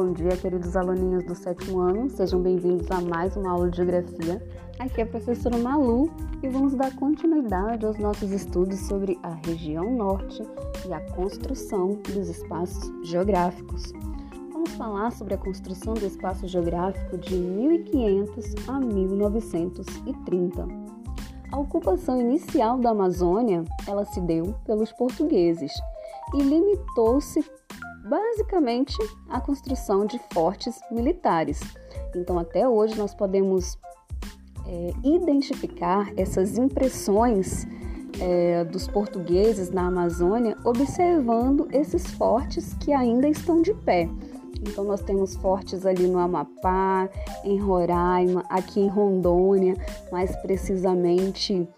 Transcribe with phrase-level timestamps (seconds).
[0.00, 4.40] Bom dia, queridos aluninhos do sétimo ano, sejam bem-vindos a mais uma aula de Geografia.
[4.78, 6.08] Aqui é a professora Malu
[6.40, 10.40] e vamos dar continuidade aos nossos estudos sobre a região norte
[10.86, 13.92] e a construção dos espaços geográficos.
[14.52, 20.68] Vamos falar sobre a construção do espaço geográfico de 1500 a 1930.
[21.50, 25.72] A ocupação inicial da Amazônia, ela se deu pelos portugueses
[26.34, 27.44] e limitou-se
[28.08, 28.96] basicamente
[29.28, 31.60] a construção de fortes militares.
[32.14, 33.78] Então, até hoje, nós podemos
[34.66, 37.66] é, identificar essas impressões
[38.20, 44.08] é, dos portugueses na Amazônia observando esses fortes que ainda estão de pé.
[44.60, 47.08] Então, nós temos fortes ali no Amapá,
[47.44, 49.76] em Roraima, aqui em Rondônia,
[50.10, 51.68] mais precisamente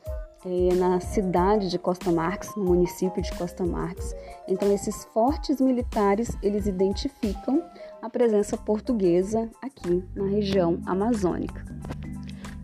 [0.44, 4.14] é, na cidade de Costa Marques, no município de Costa Marques.
[4.48, 7.62] Então, esses fortes militares, eles identificam
[8.00, 11.64] a presença portuguesa aqui na região amazônica.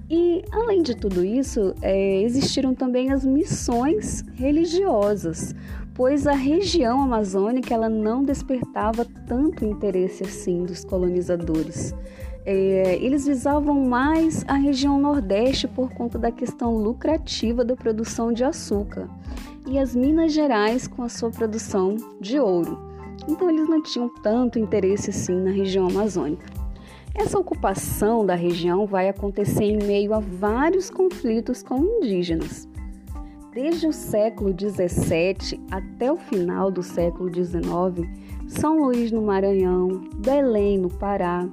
[0.08, 5.52] E, além de tudo isso, é, existiram também as missões religiosas,
[5.96, 11.94] pois a região amazônica ela não despertava tanto interesse assim dos colonizadores.
[12.44, 18.44] É, eles visavam mais a região Nordeste por conta da questão lucrativa da produção de
[18.44, 19.08] açúcar
[19.66, 22.78] e as Minas Gerais com a sua produção de ouro.
[23.26, 26.44] Então eles não tinham tanto interesse assim na região amazônica.
[27.14, 32.68] Essa ocupação da região vai acontecer em meio a vários conflitos com indígenas.
[33.56, 38.06] Desde o século 17 até o final do século 19,
[38.46, 41.48] São Luís no Maranhão, Belém no Pará,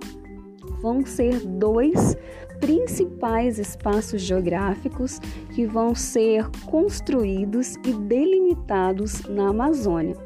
[0.82, 2.18] vão ser dois
[2.60, 5.18] principais espaços geográficos
[5.56, 10.18] que vão ser construídos e delimitados na Amazônia.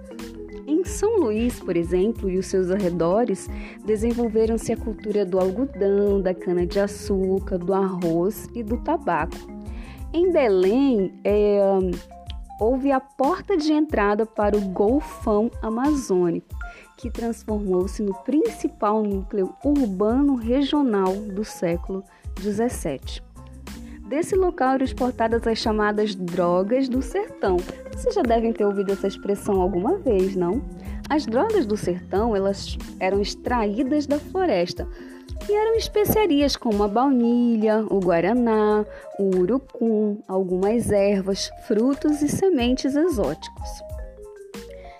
[0.65, 3.47] Em São Luís, por exemplo, e os seus arredores,
[3.85, 9.56] desenvolveram-se a cultura do algodão, da cana-de-açúcar, do arroz e do tabaco.
[10.13, 11.59] Em Belém, é,
[12.59, 16.47] houve a porta de entrada para o Golfão Amazônico,
[16.97, 22.03] que transformou-se no principal núcleo urbano regional do século
[22.39, 23.21] XVII.
[24.07, 27.57] Desse local eram exportadas as chamadas drogas do sertão.
[27.91, 30.61] Vocês já devem ter ouvido essa expressão alguma vez, não?
[31.09, 34.87] As drogas do sertão elas eram extraídas da floresta
[35.49, 38.85] e eram especiarias como a baunilha, o guaraná,
[39.19, 43.69] o urucum, algumas ervas, frutos e sementes exóticos.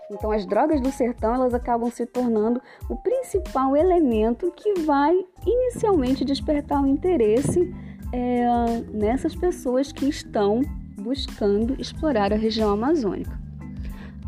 [0.10, 5.14] Então, as drogas do sertão elas acabam se tornando o principal elemento que vai
[5.46, 7.74] inicialmente despertar o interesse
[8.14, 8.46] é,
[8.94, 10.62] nessas pessoas que estão
[10.98, 13.47] buscando explorar a região amazônica.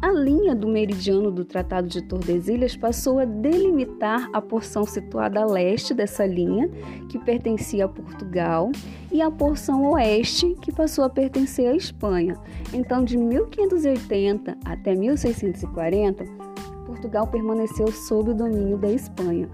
[0.01, 5.45] A linha do meridiano do Tratado de Tordesilhas passou a delimitar a porção situada a
[5.45, 6.69] leste dessa linha,
[7.09, 8.71] que pertencia a Portugal,
[9.11, 12.37] e a porção oeste, que passou a pertencer à Espanha.
[12.71, 16.23] Então, de 1580 até 1640,
[16.85, 19.49] Portugal permaneceu sob o domínio da Espanha.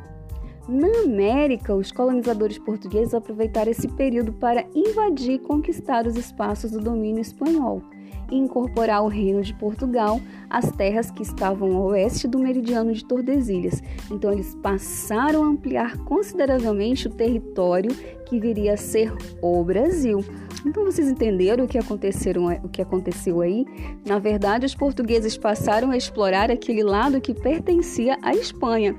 [0.70, 6.80] Na América, os colonizadores portugueses aproveitaram esse período para invadir e conquistar os espaços do
[6.80, 7.82] domínio espanhol
[8.32, 10.20] e incorporar ao Reino de Portugal
[10.50, 13.82] as terras que estavam ao oeste do meridiano de Tordesilhas.
[14.12, 17.92] Então eles passaram a ampliar consideravelmente o território
[18.26, 20.24] que viria a ser o Brasil.
[20.66, 23.66] Então vocês entenderam o que, aconteceram, o que aconteceu aí?
[24.06, 28.96] Na verdade, os portugueses passaram a explorar aquele lado que pertencia à Espanha.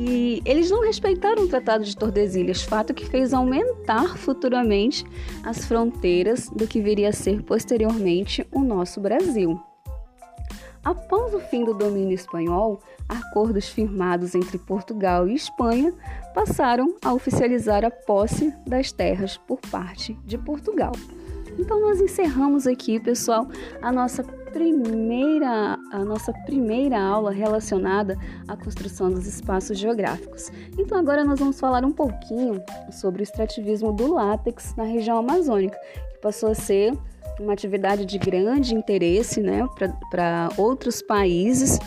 [0.00, 5.04] E eles não respeitaram o Tratado de Tordesilhas, fato que fez aumentar futuramente
[5.42, 9.60] as fronteiras do que viria a ser posteriormente o nosso Brasil.
[10.84, 15.92] Após o fim do domínio espanhol, acordos firmados entre Portugal e Espanha
[16.32, 20.92] passaram a oficializar a posse das terras por parte de Portugal.
[21.58, 23.48] Então nós encerramos aqui, pessoal,
[23.82, 28.16] a nossa primeira, a nossa primeira aula relacionada
[28.46, 30.50] à construção dos espaços geográficos.
[30.78, 35.78] Então agora nós vamos falar um pouquinho sobre o extrativismo do látex na região amazônica,
[36.12, 36.92] que passou a ser
[37.40, 39.66] uma atividade de grande interesse né,
[40.10, 41.78] para outros países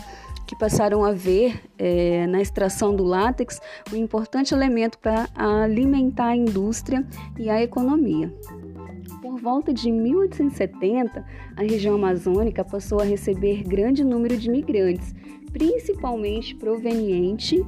[0.46, 3.58] que passaram a ver é, na extração do látex
[3.92, 7.06] um importante elemento para alimentar a indústria
[7.38, 8.32] e a economia.
[9.42, 15.12] Volta de 1870, a região amazônica passou a receber grande número de migrantes,
[15.52, 17.60] principalmente proveniente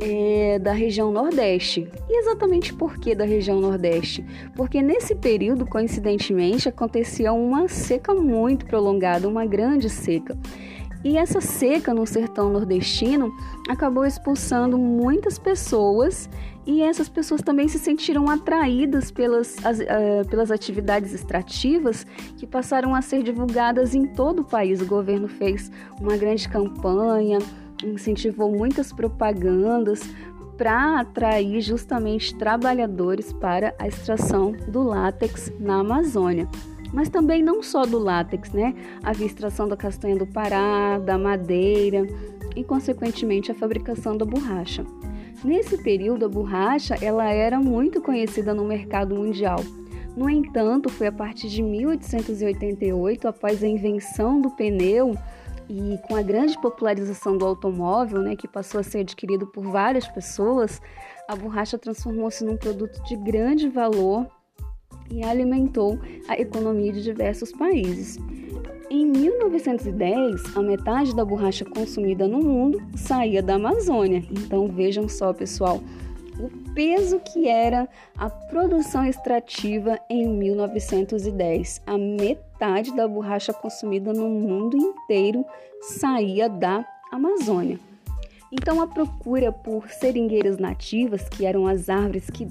[0.00, 1.88] é, da região Nordeste.
[2.10, 4.24] E exatamente por que da região Nordeste?
[4.56, 10.36] Porque nesse período, coincidentemente, acontecia uma seca muito prolongada, uma grande seca.
[11.04, 13.34] E essa seca no sertão nordestino
[13.68, 16.30] acabou expulsando muitas pessoas
[16.64, 22.06] e essas pessoas também se sentiram atraídas pelas, as, uh, pelas atividades extrativas
[22.36, 24.80] que passaram a ser divulgadas em todo o país.
[24.80, 27.38] O governo fez uma grande campanha,
[27.84, 30.02] incentivou muitas propagandas
[30.56, 36.48] para atrair justamente trabalhadores para a extração do látex na Amazônia
[36.92, 38.74] mas também não só do látex, né?
[39.02, 42.06] Havia extração da castanha do Pará, da madeira
[42.54, 44.84] e, consequentemente, a fabricação da borracha.
[45.44, 49.58] Nesse período, a borracha ela era muito conhecida no mercado mundial.
[50.16, 55.16] No entanto, foi a partir de 1888, após a invenção do pneu
[55.68, 60.06] e com a grande popularização do automóvel, né, que passou a ser adquirido por várias
[60.06, 60.82] pessoas,
[61.26, 64.26] a borracha transformou-se num produto de grande valor
[65.12, 68.18] e alimentou a economia de diversos países.
[68.90, 74.22] Em 1910, a metade da borracha consumida no mundo saía da Amazônia.
[74.30, 75.80] Então vejam só, pessoal,
[76.38, 81.82] o peso que era a produção extrativa em 1910.
[81.86, 85.44] A metade da borracha consumida no mundo inteiro
[85.80, 87.78] saía da Amazônia.
[88.52, 92.46] Então, a procura por seringueiras nativas, que eram as árvores que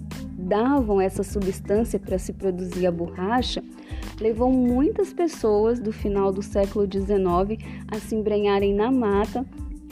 [0.51, 3.63] davam essa substância para se produzir a borracha,
[4.19, 9.45] levou muitas pessoas do final do século XIX a se embrenharem na mata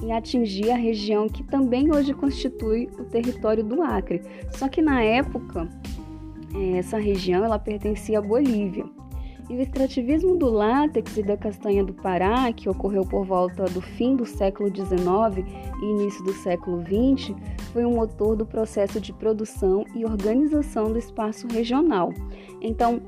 [0.04, 4.22] e atingir a região que também hoje constitui o território do Acre.
[4.52, 5.66] Só que na época,
[6.54, 8.84] eh, essa região ela pertencia à Bolívia.
[9.50, 13.82] E o extrativismo do látex e da castanha do Pará, que ocorreu por volta do
[13.82, 15.44] fim do século XIX
[15.82, 17.36] e início do século XX,
[17.74, 22.14] foi um motor do processo de produção e organização do espaço regional.
[22.62, 23.02] Então,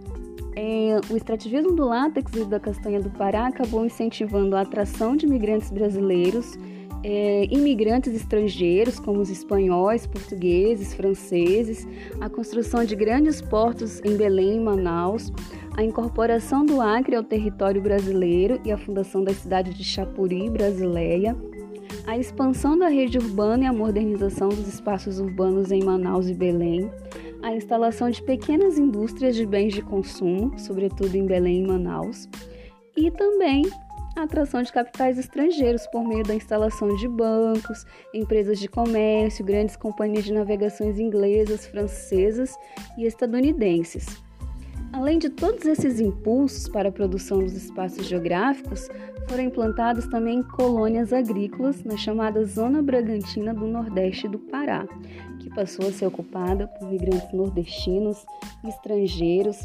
[0.55, 5.27] é, o extrativismo do látex e da castanha do Pará acabou incentivando a atração de
[5.27, 6.57] imigrantes brasileiros,
[7.03, 11.87] é, imigrantes estrangeiros, como os espanhóis, portugueses, franceses,
[12.19, 15.31] a construção de grandes portos em Belém e Manaus,
[15.75, 21.35] a incorporação do Acre ao território brasileiro e a fundação da cidade de Chapuri, Brasileia,
[22.05, 26.91] a expansão da rede urbana e a modernização dos espaços urbanos em Manaus e Belém,
[27.41, 32.27] a instalação de pequenas indústrias de bens de consumo, sobretudo em Belém e Manaus,
[32.95, 33.63] e também
[34.17, 39.77] a atração de capitais estrangeiros por meio da instalação de bancos, empresas de comércio, grandes
[39.77, 42.53] companhias de navegações inglesas, francesas
[42.97, 44.21] e estadunidenses.
[44.93, 48.89] Além de todos esses impulsos para a produção dos espaços geográficos,
[49.27, 54.85] foram implantadas também colônias agrícolas na chamada Zona Bragantina do Nordeste do Pará,
[55.39, 58.25] que passou a ser ocupada por migrantes nordestinos
[58.65, 59.57] e estrangeiros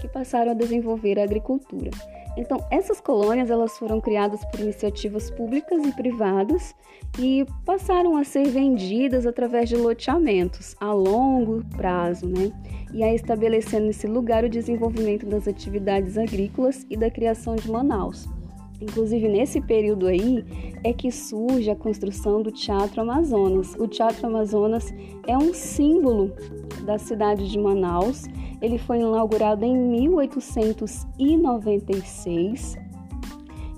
[0.00, 1.90] que passaram a desenvolver a agricultura.
[2.36, 6.74] Então, essas colônias elas foram criadas por iniciativas públicas e privadas
[7.18, 12.52] e passaram a ser vendidas através de loteamentos a longo prazo, né?
[12.92, 18.28] E a estabelecendo nesse lugar o desenvolvimento das atividades agrícolas e da criação de Manaus.
[18.80, 20.44] Inclusive, nesse período aí
[20.82, 23.74] é que surge a construção do Teatro Amazonas.
[23.78, 24.92] O Teatro Amazonas
[25.26, 26.32] é um símbolo
[26.90, 28.26] da cidade de Manaus.
[28.60, 32.76] Ele foi inaugurado em 1896.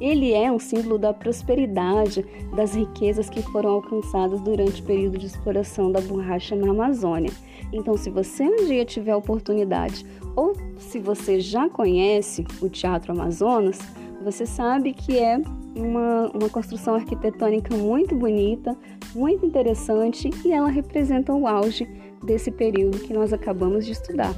[0.01, 2.25] Ele é um símbolo da prosperidade,
[2.57, 7.31] das riquezas que foram alcançadas durante o período de exploração da borracha na Amazônia.
[7.71, 13.79] Então, se você um dia tiver oportunidade, ou se você já conhece o Teatro Amazonas,
[14.25, 15.39] você sabe que é
[15.77, 18.75] uma, uma construção arquitetônica muito bonita,
[19.15, 21.87] muito interessante e ela representa o auge
[22.23, 24.35] desse período que nós acabamos de estudar.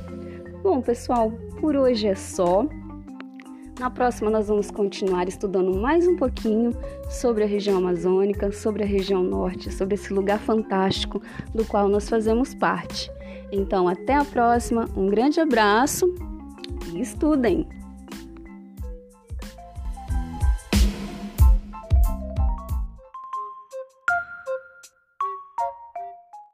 [0.62, 2.66] Bom, pessoal, por hoje é só.
[3.78, 6.70] Na próxima, nós vamos continuar estudando mais um pouquinho
[7.10, 11.20] sobre a região amazônica, sobre a região norte, sobre esse lugar fantástico
[11.54, 13.10] do qual nós fazemos parte.
[13.50, 16.14] Então, até a próxima, um grande abraço
[16.92, 17.83] e estudem!